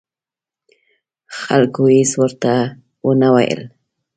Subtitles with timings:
[1.39, 2.51] خلکو هېڅ ورته
[3.05, 3.61] ونه ویل.